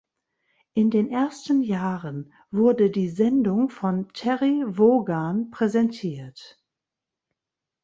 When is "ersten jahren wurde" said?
1.11-2.89